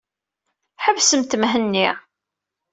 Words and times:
Ḥebsemt 0.83 1.37
Mhenni. 1.41 1.89